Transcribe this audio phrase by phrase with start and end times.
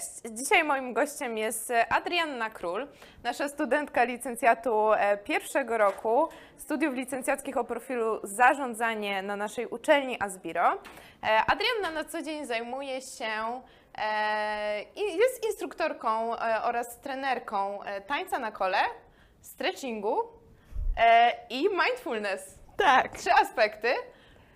[0.00, 0.36] Cześć.
[0.38, 2.88] Dzisiaj moim gościem jest Adrianna Król,
[3.22, 10.72] nasza studentka licencjatu e, pierwszego roku studiów licencjackich o profilu zarządzanie na naszej uczelni Asbiro.
[11.22, 13.62] E, Adrianna na co dzień zajmuje się
[13.98, 16.30] e, i jest instruktorką
[16.62, 18.78] oraz trenerką tańca na kole,
[19.40, 20.16] stretchingu
[21.50, 22.58] i mindfulness.
[22.76, 23.18] Tak.
[23.18, 23.88] Trzy aspekty.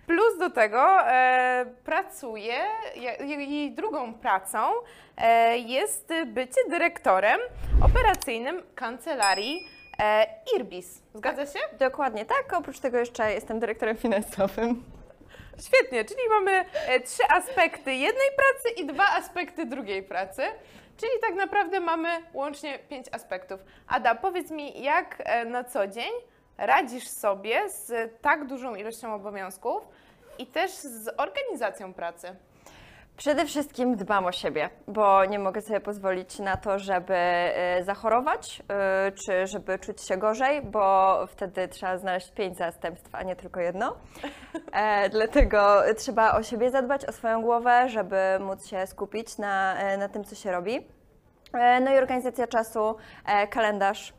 [0.07, 2.55] Plus do tego e, pracuje,
[2.95, 4.71] je- jej drugą pracą
[5.17, 7.39] e, jest bycie dyrektorem
[7.85, 9.67] operacyjnym kancelarii
[9.99, 10.25] e,
[10.55, 11.01] Irbis.
[11.13, 11.59] Zgadza się?
[11.79, 12.53] Dokładnie tak.
[12.57, 14.83] Oprócz tego jeszcze jestem dyrektorem finansowym.
[15.67, 16.51] Świetnie, czyli mamy
[16.87, 20.41] e, trzy aspekty jednej pracy i dwa aspekty drugiej pracy.
[20.97, 23.59] Czyli tak naprawdę mamy łącznie pięć aspektów.
[23.87, 26.11] Ada, powiedz mi, jak e, na co dzień
[26.57, 29.87] radzisz sobie z tak dużą ilością obowiązków
[30.37, 32.35] i też z organizacją pracy?
[33.17, 38.63] Przede wszystkim dbam o siebie, bo nie mogę sobie pozwolić na to, żeby e, zachorować,
[38.69, 43.59] e, czy żeby czuć się gorzej, bo wtedy trzeba znaleźć pięć zastępstw, a nie tylko
[43.59, 43.95] jedno.
[44.71, 49.97] E, dlatego trzeba o siebie zadbać, o swoją głowę, żeby móc się skupić na, e,
[49.97, 50.87] na tym, co się robi.
[51.81, 52.95] No i organizacja czasu,
[53.49, 54.13] kalendarz,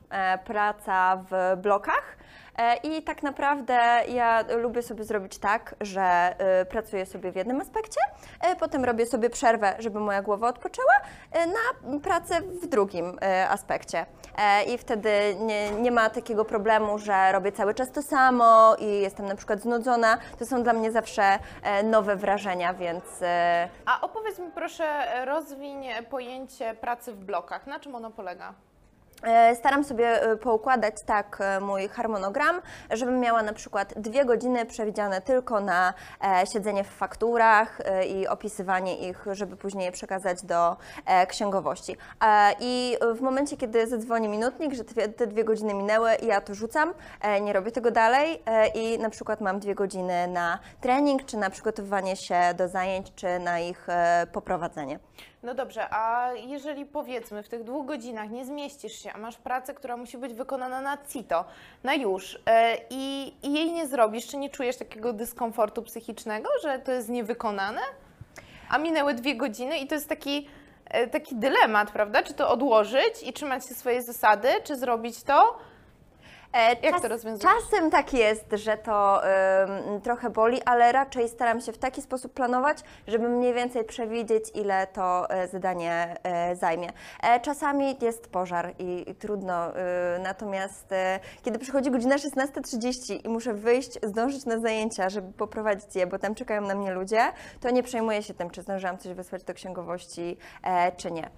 [0.45, 2.17] praca w blokach.
[2.59, 3.75] E, I tak naprawdę
[4.09, 8.01] ja lubię sobie zrobić tak, że e, pracuję sobie w jednym aspekcie,
[8.41, 10.93] e, potem robię sobie przerwę, żeby moja głowa odpoczęła,
[11.33, 14.07] e, na pracę w drugim e, aspekcie.
[14.39, 19.01] E, I wtedy nie, nie ma takiego problemu, że robię cały czas to samo i
[19.01, 20.19] jestem na przykład znudzona.
[20.39, 25.84] To są dla mnie zawsze e, nowe wrażenia, więc e, A opowiedz mi proszę, rozwiń
[26.11, 27.67] pojęcie pracy w blokach.
[27.67, 28.55] Na czym ono polega?
[29.22, 34.67] E, Staram sobie e, poukładać tak e, mój harmonogram, żebym miała na przykład dwie godziny
[34.67, 35.95] przewidziane tylko na
[36.53, 37.78] siedzenie w fakturach
[38.09, 40.77] i opisywanie ich, żeby później je przekazać do
[41.28, 41.97] księgowości.
[42.61, 44.84] I w momencie, kiedy zadzwoni minutnik, że
[45.17, 46.94] te dwie godziny minęły, ja to rzucam,
[47.41, 48.42] nie robię tego dalej
[48.75, 53.38] i na przykład mam dwie godziny na trening, czy na przygotowywanie się do zajęć, czy
[53.38, 53.87] na ich
[54.33, 54.98] poprowadzenie.
[55.47, 59.75] No dobrze, a jeżeli powiedzmy w tych dwóch godzinach nie zmieścisz się, a masz pracę,
[59.75, 61.45] która musi być wykonana na CITO,
[61.84, 66.79] na już e, i, i jej nie zrobisz, czy nie czujesz takiego dyskomfortu psychicznego, że
[66.79, 67.81] to jest niewykonane?
[68.71, 70.49] A minęły dwie godziny i to jest taki,
[70.84, 72.23] e, taki dylemat, prawda?
[72.23, 75.59] Czy to odłożyć i trzymać się swojej zasady, czy zrobić to?
[76.53, 77.55] E, Jak to rozwiązujesz?
[77.55, 82.33] Czasem tak jest, że to ym, trochę boli, ale raczej staram się w taki sposób
[82.33, 86.89] planować, żeby mniej więcej przewidzieć, ile to e, zadanie e, zajmie.
[87.23, 89.73] E, czasami jest pożar i, i trudno, y,
[90.23, 90.95] natomiast
[91.43, 96.34] kiedy przychodzi godzina 16.30 i muszę wyjść, zdążyć na zajęcia, żeby poprowadzić je, bo tam
[96.34, 97.21] czekają na mnie ludzie,
[97.61, 100.37] to nie przejmuję się tym, czy zdążyłam coś wysłać do księgowości,
[100.97, 101.31] czy nie.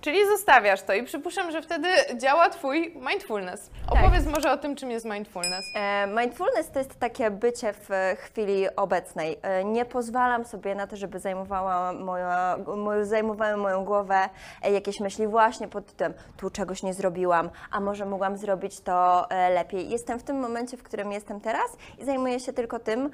[0.00, 3.70] Czyli zostawiasz to i przypuszczam, że wtedy działa Twój mindfulness.
[3.90, 5.64] Opowiedz może o tym, czym jest mindfulness.
[5.74, 9.38] E, Mindfulness to jest takie bycie w chwili obecnej.
[9.42, 14.28] E, Nie pozwalam sobie na to, żeby zajmowała moja, mo- zajmowały moją głowę
[14.62, 19.26] e, jakieś myśli właśnie pod tytułem tu czegoś nie zrobiłam, a może mogłam zrobić to
[19.54, 19.88] lepiej.
[19.90, 23.10] Jestem w tym momencie, w którym jestem teraz i zajmuję się tylko tym,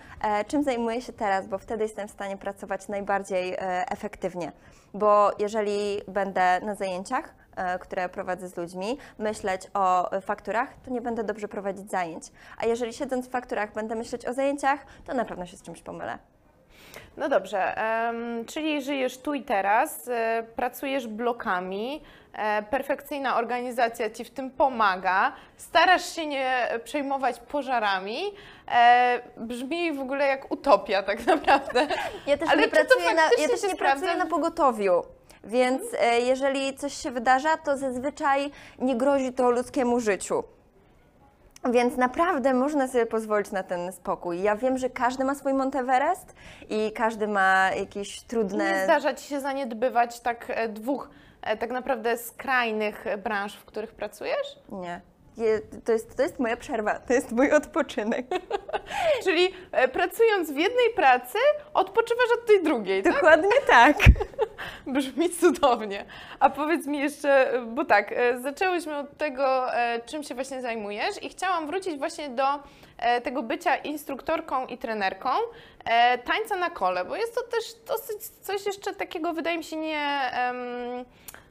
[0.46, 3.56] czym zajmuję się teraz, bo wtedy jestem w stanie pracować najbardziej
[3.90, 4.52] efektywnie.
[4.94, 11.00] Bo jeżeli będę na zajęciach, e, które prowadzę z ludźmi, myśleć o fakturach, to nie
[11.00, 12.24] będę dobrze prowadzić zajęć.
[12.58, 15.82] A jeżeli siedząc w fakturach będę myśleć o zajęciach, to na pewno się z czymś
[15.82, 16.18] pomylę.
[17.16, 17.74] No dobrze,
[18.46, 22.02] czyli żyjesz tu i teraz, e, pracujesz blokami,
[22.32, 28.22] e, perfekcyjna organizacja Ci w tym pomaga, starasz się nie przejmować pożarami,
[29.36, 31.86] brzmi w ogóle jak utopia tak naprawdę.
[32.26, 35.02] Ja też Ale nie pracuję na, ja też nie pracuję na pogotowiu.
[35.44, 40.44] Więc e, jeżeli coś się wydarza, to zazwyczaj nie grozi to ludzkiemu życiu.
[41.70, 44.42] Więc naprawdę można sobie pozwolić na ten spokój.
[44.42, 46.34] Ja wiem, że każdy ma swój Monteverest
[46.70, 48.72] i każdy ma jakieś trudne.
[48.72, 51.10] Nie zdarza Ci się zaniedbywać tak e, dwóch
[51.42, 54.58] e, tak naprawdę skrajnych branż, w których pracujesz?
[54.68, 55.00] Nie.
[55.36, 58.26] Je- To jest, to jest moja przerwa, to jest mój odpoczynek.
[59.24, 59.48] Czyli
[59.92, 61.38] pracując w jednej pracy,
[61.74, 63.14] odpoczywasz od tej drugiej, tak?
[63.14, 63.96] Dokładnie tak.
[64.86, 66.04] Brzmi cudownie.
[66.40, 71.22] A powiedz mi jeszcze, bo tak, e, zaczęłyśmy od tego, e, czym się właśnie zajmujesz
[71.22, 72.44] i chciałam wrócić właśnie do
[72.98, 75.28] e, tego bycia instruktorką i trenerką
[76.24, 80.30] tańca na kole, bo jest to też dosyć coś jeszcze takiego, wydaje mi się, nie...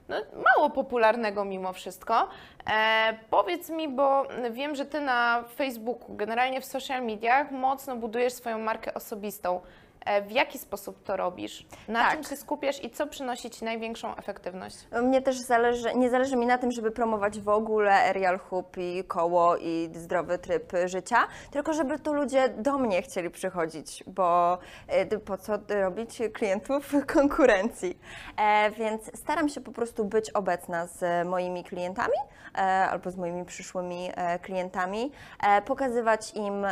[0.09, 2.27] no, mało popularnego mimo wszystko.
[2.69, 8.33] E, powiedz mi, bo wiem, że ty na Facebooku, generalnie w social mediach, mocno budujesz
[8.33, 9.61] swoją markę osobistą.
[10.05, 12.13] E, w jaki sposób to robisz, na Tak.
[12.13, 14.75] czym się skupiasz i co przynosi Ci największą efektywność.
[15.03, 19.03] Mnie też zależy, nie zależy mi na tym, żeby promować w ogóle aerial hub i
[19.03, 21.17] koło i zdrowy tryb życia,
[21.51, 24.57] tylko żeby tu ludzie do mnie chcieli przychodzić, bo
[24.87, 27.99] e, po co robić klientów konkurencji.
[28.37, 32.13] E, więc staram się po prostu być obecna z moimi klientami
[32.55, 35.11] e, albo z moimi przyszłymi e, klientami,
[35.43, 36.65] e, pokazywać im,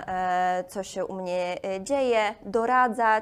[0.67, 3.18] co się u mnie dzieje, doradzać,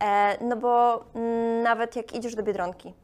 [0.00, 2.94] e, no bo mm, nawet jak idziesz do Biedronki,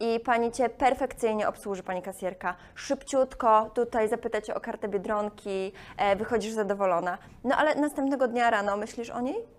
[0.00, 2.54] i pani cię perfekcyjnie obsłuży, pani kasjerka.
[2.74, 7.18] Szybciutko tutaj zapyta cię o kartę biedronki, e, wychodzisz zadowolona.
[7.44, 9.57] No ale następnego dnia rano myślisz o niej?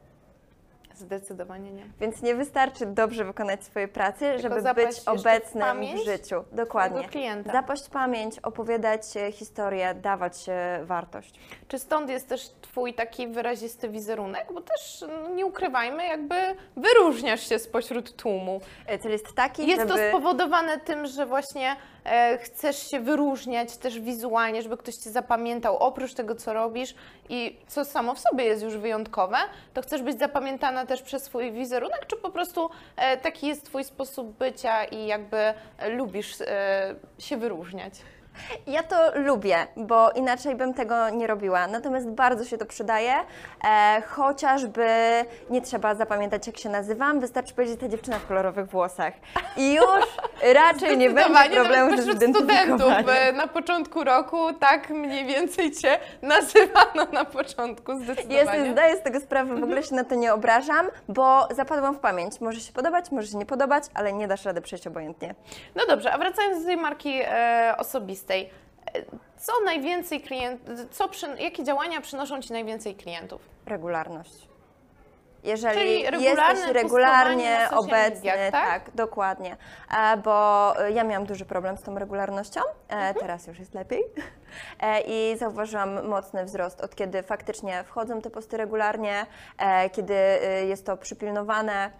[0.99, 1.85] Zdecydowanie nie.
[1.99, 6.43] Więc nie wystarczy dobrze wykonać swojej pracy, żeby zapaść być w obecnym w, pamięć życiu.
[6.51, 7.07] Dokładnie.
[7.07, 7.51] klienta.
[7.51, 9.01] Zapaść pamięć, opowiadać
[9.31, 10.33] historię, dawać
[10.83, 11.39] wartość.
[11.67, 14.53] Czy stąd jest też Twój taki wyrazisty wizerunek?
[14.53, 16.35] Bo też, no, nie ukrywajmy, jakby
[16.77, 18.61] wyróżniasz się spośród tłumu.
[18.85, 19.93] E, Cel jest taki, Jest żeby...
[19.93, 21.75] to spowodowane tym, że właśnie
[22.05, 26.95] e, chcesz się wyróżniać też wizualnie, żeby ktoś Cię zapamiętał, oprócz tego, co robisz
[27.29, 29.37] i co samo w sobie jest już wyjątkowe,
[29.73, 33.83] to chcesz być zapamiętana też przez swój wizerunek, czy po prostu e, taki jest Twój
[33.83, 35.53] sposób bycia i jakby
[35.89, 37.93] lubisz e, się wyróżniać?
[38.67, 41.67] Ja to lubię, bo inaczej bym tego nie robiła.
[41.67, 43.13] Natomiast bardzo się to przydaje,
[43.63, 44.85] e, chociażby
[45.49, 49.13] nie trzeba zapamiętać, jak się nazywam, wystarczy powiedzieć ta dziewczyna w kolorowych włosach.
[49.57, 50.07] I już
[50.61, 52.43] raczej nie będzie problemu z studentów
[53.33, 58.35] na początku roku tak mniej więcej Cię nazywano na początku, zdecydowanie.
[58.35, 61.99] Jestem, zdaję z tego sprawę, w ogóle się na to nie obrażam, bo zapadłam w
[61.99, 62.41] pamięć.
[62.41, 65.35] Może się podobać, może się nie podobać, ale nie dasz rady przejść obojętnie.
[65.75, 68.49] No dobrze, a wracając do tej marki e, osobistej, e,
[69.37, 70.61] co najwięcej klient,
[70.91, 73.41] co przy, jakie działania przynoszą Ci najwięcej klientów?
[73.65, 74.49] Regularność.
[75.43, 78.91] Jeżeli jesteś regularnie obecny, mediach, tak?
[78.95, 79.57] dokładnie.
[79.97, 84.03] E, bo e, ja miałam duży problem z tą regularnością, e, teraz już jest lepiej.
[85.07, 89.25] I zauważyłam mocny wzrost od kiedy faktycznie wchodzą te posty regularnie,
[89.91, 90.15] kiedy
[90.67, 91.91] jest to przypilnowane.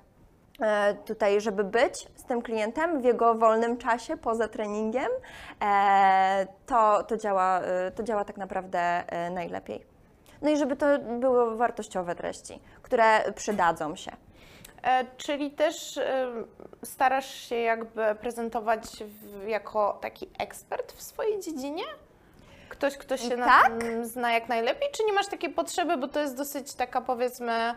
[0.61, 5.09] E, Tutaj, żeby być z tym klientem w jego wolnym czasie poza treningiem,
[5.63, 9.85] e, to, to, działa, e, to działa tak naprawdę najlepiej.
[10.41, 14.11] No i żeby to były wartościowe treści, które przydadzą się.
[15.17, 15.99] Czyli też
[16.83, 18.83] starasz się jakby prezentować
[19.47, 21.83] jako taki ekspert w swojej dziedzinie?
[22.69, 23.77] Ktoś, kto się na Tak.
[23.79, 27.73] tym zna jak najlepiej, czy nie masz takiej potrzeby, bo to jest dosyć taka powiedzmy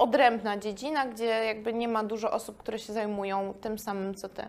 [0.00, 4.42] odrębna dziedzina, gdzie jakby nie ma dużo osób, które się zajmują tym samym co ty.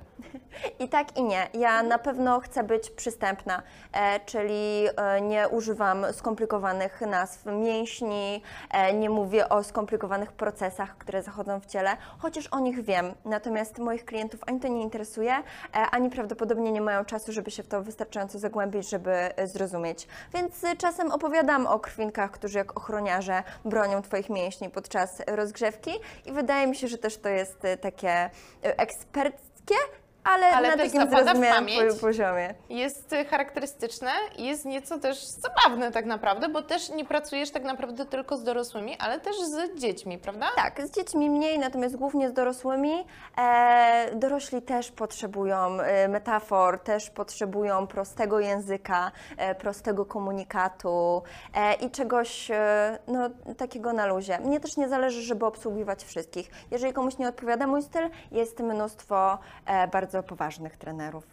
[0.79, 1.47] I tak i nie.
[1.53, 3.63] Ja na pewno chcę być przystępna,
[3.93, 11.23] e, czyli e, nie używam skomplikowanych nazw mięśni, e, nie mówię o skomplikowanych procesach, które
[11.23, 13.13] zachodzą w ciele, chociaż o nich wiem.
[13.25, 15.43] Natomiast moich klientów ani to nie interesuje, e,
[15.73, 20.07] ani prawdopodobnie nie mają czasu, żeby się w to wystarczająco zagłębić, żeby e, zrozumieć.
[20.33, 25.91] Więc e, czasem opowiadam o krwinkach, którzy jak ochroniarze bronią Twoich mięśni podczas rozgrzewki
[26.25, 28.29] i wydaje mi się, że też to jest e, takie e,
[28.61, 29.75] eksperckie,
[30.23, 32.53] ale, Ale na takim zrozumiałym poziomie.
[32.69, 38.05] Jest charakterystyczne i jest nieco też zabawne tak naprawdę, bo też nie pracujesz tak naprawdę
[38.05, 40.47] tylko z dorosłymi, ale też z dziećmi, prawda?
[40.55, 43.05] Tak, z dziećmi mniej, natomiast głównie z dorosłymi.
[43.37, 51.91] E, dorośli też potrzebują e, metafor, też potrzebują prostego języka, e, prostego komunikatu e, i
[51.91, 54.39] czegoś e, no, takiego na luzie.
[54.39, 56.51] Mnie też nie zależy, żeby obsługiwać wszystkich.
[56.71, 61.23] Jeżeli komuś nie odpowiada mój styl, jest mnóstwo e, bardzo poważnych trenerów.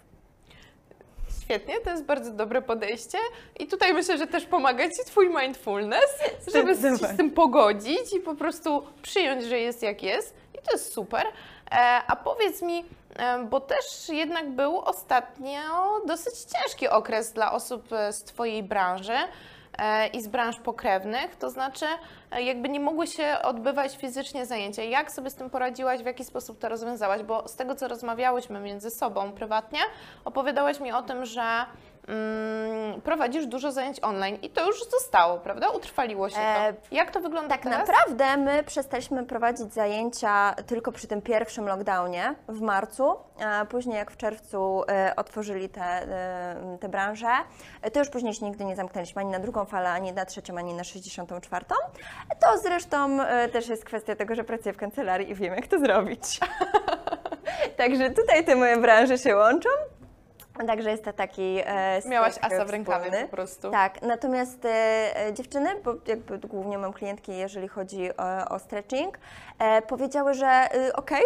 [1.43, 3.19] Świetnie, to jest bardzo dobre podejście
[3.59, 6.11] i tutaj myślę, że też pomaga Ci Twój mindfulness,
[6.55, 10.73] żeby się z tym pogodzić i po prostu przyjąć, że jest jak jest i to
[10.73, 11.27] jest super.
[11.71, 12.85] E, a powiedz mi,
[13.17, 15.61] e, bo też jednak był ostatnio
[16.07, 19.17] dosyć ciężki okres dla osób e, z Twojej branży
[20.13, 21.87] i z branż pokrewnych, to znaczy
[22.31, 24.83] e, jakby nie mogły się odbywać fizycznie zajęcia.
[24.83, 27.23] Jak sobie z tym poradziłaś, w jaki sposób to rozwiązałaś?
[27.23, 29.79] Bo z tego, co rozmawiałyśmy między sobą prywatnie,
[30.25, 31.43] opowiadałaś mi o tym, że
[33.05, 35.71] prowadzisz dużo zajęć online i to już zostało, prawda?
[35.71, 36.41] Utrwaliło się to.
[36.43, 37.79] E, Jak to wygląda Tak teraz?
[37.79, 43.17] naprawdę my przestaliśmy prowadzić zajęcia tylko przy tym pierwszym lockdownie w marcu.
[43.45, 47.29] a Później jak w czerwcu e, otworzyli te, e, te branże,
[47.93, 50.75] to już później się nigdy nie zamknęliśmy ani na drugą falę, ani na trzecią, ani
[50.75, 51.65] na 64.
[52.41, 53.19] To zresztą
[53.53, 56.41] też jest kwestia tego, że pracuję w kancelarii i wiem jak to zrobić.
[57.77, 59.69] Także tutaj te moje branże się łączą.
[60.67, 63.71] Także jest to taki e, Miałaś asa w rękawie po prostu.
[63.71, 64.69] Tak, natomiast e,
[65.27, 69.19] e, dziewczyny, bo jakby głównie mam klientki, jeżeli chodzi o, o stretching,
[69.59, 71.23] e, powiedziały, że e, okej,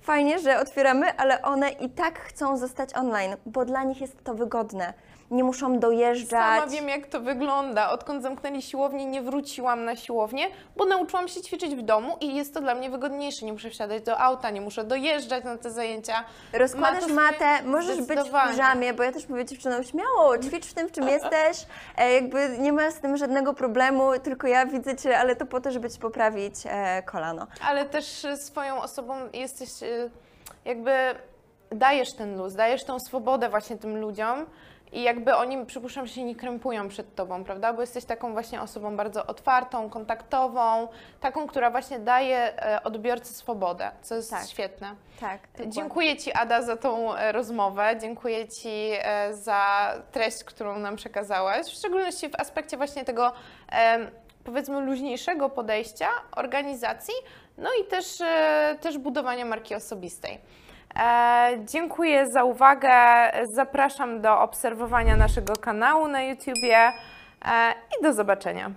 [0.00, 4.34] fajnie, że otwieramy, ale one i tak chcą zostać online, bo dla nich jest to
[4.34, 4.94] wygodne.
[5.30, 6.60] Nie muszą dojeżdżać.
[6.60, 7.90] Sama wiem, jak to wygląda.
[7.90, 12.54] Odkąd zamknęli siłownię, nie wróciłam na siłownię, bo nauczyłam się ćwiczyć w domu i jest
[12.54, 13.46] to dla mnie wygodniejsze.
[13.46, 16.24] Nie muszę wsiadać do auta, nie muszę dojeżdżać na te zajęcia.
[16.52, 20.88] Rozkładasz matę, możesz być w piżamie, bo ja też mówię dziewczynom, śmiało, ćwicz w tym,
[20.88, 21.66] w czym jesteś,
[21.96, 25.60] e, jakby nie ma z tym żadnego problemu, tylko ja widzę Cię, ale to po
[25.60, 27.46] to, żeby Ci poprawić e, kolano.
[27.68, 30.10] Ale też y, swoją osobą jesteś, y,
[30.64, 30.92] jakby
[31.70, 34.46] dajesz ten luz, dajesz tą swobodę właśnie tym ludziom
[34.96, 37.72] i jakby oni, przypuszczam, się nie krępują przed tobą, prawda?
[37.72, 40.88] Bo jesteś taką właśnie osobą bardzo otwartą, kontaktową,
[41.20, 44.46] taką, która właśnie daje e, odbiorcy swobodę, co jest Tak.
[44.46, 44.94] świetne.
[45.20, 45.40] Tak.
[45.42, 45.72] dokładnie.
[45.72, 47.96] Dziękuję Ci, Ada, za tą e, rozmowę.
[48.00, 53.32] Dziękuję Ci e, za treść, którą nam przekazałaś, w szczególności w aspekcie właśnie tego,
[54.44, 57.14] powiedzmy, luźniejszego podejścia, organizacji,
[57.58, 58.18] no i też,
[58.80, 60.38] też budowania marki osobistej.
[61.00, 62.90] E, dziękuję za uwagę.
[63.54, 66.92] Zapraszam do obserwowania naszego kanału na YouTubie e,
[68.00, 68.70] i do zobaczenia.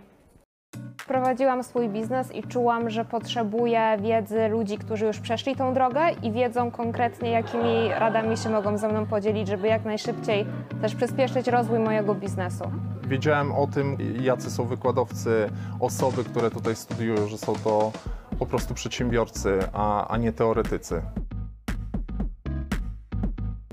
[1.08, 6.32] Prowadziłam swój biznes i czułam, że potrzebuję wiedzy ludzi, którzy już przeszli tą drogę i
[6.32, 10.46] wiedzą konkretnie, jakimi radami się mogą ze mną podzielić, żeby jak najszybciej
[10.82, 12.64] też przyspieszyć rozwój mojego biznesu.
[13.04, 15.50] Wiedziałem o tym, jacy są wykładowcy,
[15.80, 17.92] osoby, które tutaj studiują, że są to
[18.40, 21.02] po prostu przedsiębiorcy, a, a nie teoretycy.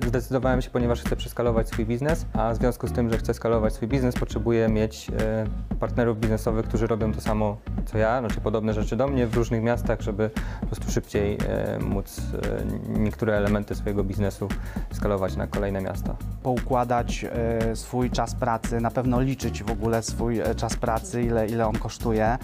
[0.06, 3.74] Zdecydowałem się, ponieważ chcę przeskalować swój biznes, a w związku z tym, że chcę skalować
[3.74, 5.46] swój biznes, potrzebuję mieć e,
[5.80, 9.62] partnerów biznesowych, którzy robią to samo co ja, znaczy podobne rzeczy do mnie w różnych
[9.62, 14.48] miastach, żeby po prostu szybciej e, móc e, niektóre elementy swojego biznesu
[14.92, 16.16] skalować na kolejne miasta.
[16.42, 17.26] poukładać
[17.74, 22.38] swój czas pracy, na pewno liczyć w ogóle swój czas pracy, ile, ile on kosztuje,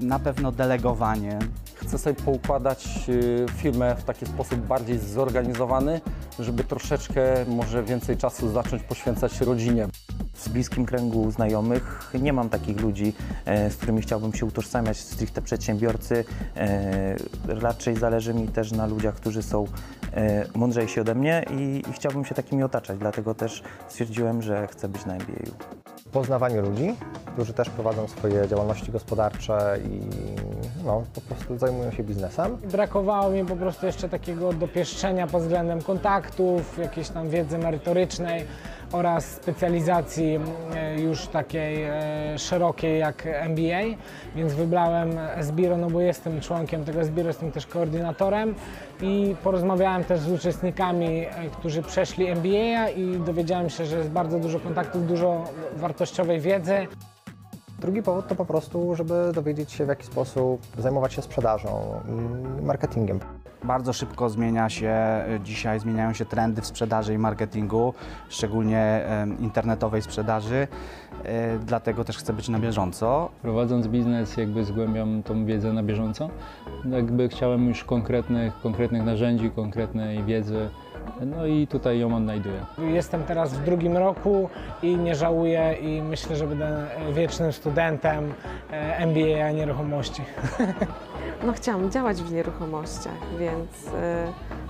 [0.00, 1.38] na pewno delegowanie.
[1.82, 6.00] Chcę sobie poukładać y, firmę w taki sposób bardziej zorganizowany,
[6.38, 9.88] żeby troszeczkę może więcej czasu zacząć poświęcać rodzinie.
[10.34, 13.12] W bliskim kręgu znajomych nie mam takich ludzi,
[13.44, 16.24] e, z którymi chciałbym się utożsamiać, stricte przedsiębiorcy.
[16.56, 17.16] E,
[17.48, 19.66] Raczej zależy mi też na ludziach, którzy są
[20.14, 24.88] e, mądrzejsi ode mnie i, i chciałbym się takimi otaczać, dlatego też stwierdziłem, że chcę
[24.88, 25.50] być na MBA.
[26.12, 26.94] poznawanie ludzi,
[27.32, 30.00] którzy też prowadzą swoje działalności gospodarcze i
[30.84, 32.56] no, po prostu zajmują się biznesem.
[32.72, 38.46] Brakowało mi po prostu jeszcze takiego dopieszczenia pod względem kontaktów, jakiejś tam wiedzy merytorycznej
[38.92, 40.38] oraz specjalizacji
[40.74, 43.98] e, już takiej e, szerokiej jak MBA,
[44.36, 45.10] więc wybrałem
[45.40, 48.54] Sbiro, no bo jestem członkiem tego Sbiro, jestem też koordynatorem
[49.02, 54.38] i porozmawiałem też z uczestnikami, e, którzy przeszli MBA i dowiedziałem się, że jest bardzo
[54.38, 55.44] dużo kontaktów, dużo
[55.76, 56.86] wartościowej wiedzy.
[57.82, 62.00] Drugi powód to po prostu, żeby dowiedzieć się w jaki sposób zajmować się sprzedażą
[62.60, 63.20] i marketingiem.
[63.64, 67.94] Bardzo szybko zmienia się, e, dzisiaj zmieniają się trendy w sprzedaży i marketingu,
[68.28, 69.06] szczególnie
[69.40, 70.68] internetowej sprzedaży,
[71.24, 73.30] e, dlatego też chcę być na bieżąco.
[73.42, 76.28] Prowadząc biznes jakby zgłębiam tą wiedzę na bieżąco.
[76.84, 80.70] Jakby chciałem już konkretnych, konkretnych narzędzi, konkretnej wiedzy.
[81.26, 82.64] No i tutaj ją odnajduję.
[82.78, 84.48] Jestem teraz w drugim roku
[84.82, 88.34] i nie żałuję i myślę, że będę wiecznym studentem
[88.70, 90.22] e, MBA nieruchomości.
[91.46, 93.90] No chciałam działać w nieruchomościach, więc y,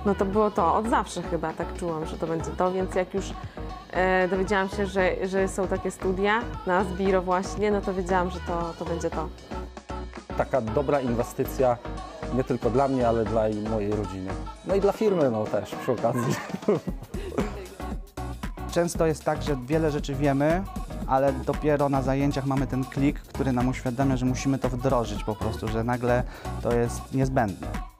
[0.07, 3.15] no to było to od zawsze chyba, tak czułam, że to będzie to, więc jak
[3.15, 3.33] już
[3.91, 8.41] e, dowiedziałam się, że, że są takie studia na Zbiro właśnie, no to wiedziałam, że
[8.41, 9.29] to, to będzie to.
[10.37, 11.77] Taka dobra inwestycja
[12.35, 14.31] nie tylko dla mnie, ale dla i mojej rodziny.
[14.67, 16.35] No i dla firmy no też przy okazji.
[18.73, 20.63] Często jest tak, że wiele rzeczy wiemy,
[21.07, 25.35] ale dopiero na zajęciach mamy ten klik, który nam uświadamia, że musimy to wdrożyć po
[25.35, 26.23] prostu, że nagle
[26.63, 27.92] to jest niezbędne.